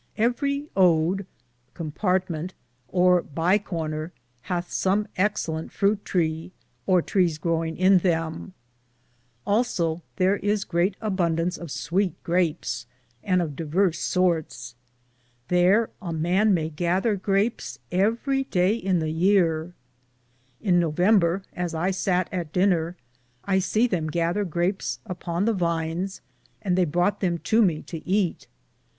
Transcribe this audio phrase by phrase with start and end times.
[0.17, 1.27] Everie ode^
[2.91, 6.51] or by corner hath som exelente frute tre
[6.87, 8.55] or tres growing in them;
[9.45, 12.87] allso thar is greate abundance of sweete grapes,
[13.23, 14.73] and of diveres sortes;
[15.49, 19.75] thar a man may gather grapes everie Daye in the yeare.
[20.59, 22.95] In November, as I satt at diner,
[23.45, 26.21] I se them gather grapes upon the vines,
[26.59, 28.47] and theye broughte them to me to eate.